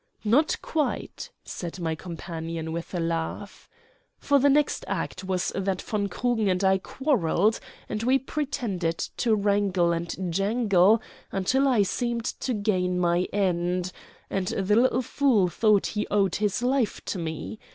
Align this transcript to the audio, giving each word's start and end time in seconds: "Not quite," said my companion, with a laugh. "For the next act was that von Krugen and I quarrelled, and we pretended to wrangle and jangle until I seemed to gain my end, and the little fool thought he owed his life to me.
"Not 0.25 0.59
quite," 0.63 1.29
said 1.43 1.79
my 1.79 1.93
companion, 1.93 2.71
with 2.71 2.95
a 2.95 2.99
laugh. 2.99 3.69
"For 4.17 4.39
the 4.39 4.49
next 4.49 4.83
act 4.87 5.23
was 5.23 5.51
that 5.53 5.79
von 5.79 6.09
Krugen 6.09 6.47
and 6.47 6.63
I 6.63 6.79
quarrelled, 6.79 7.59
and 7.87 8.01
we 8.01 8.17
pretended 8.17 8.97
to 9.17 9.35
wrangle 9.35 9.91
and 9.91 10.33
jangle 10.33 11.03
until 11.31 11.67
I 11.67 11.83
seemed 11.83 12.25
to 12.25 12.55
gain 12.55 12.97
my 12.97 13.27
end, 13.31 13.91
and 14.27 14.47
the 14.47 14.75
little 14.75 15.03
fool 15.03 15.49
thought 15.49 15.85
he 15.85 16.07
owed 16.09 16.37
his 16.37 16.63
life 16.63 17.05
to 17.05 17.19
me. 17.19 17.59